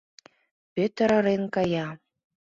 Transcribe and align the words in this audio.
—Пӧтыр 0.73 1.09
ырен 1.17 1.43
кая. 1.55 1.87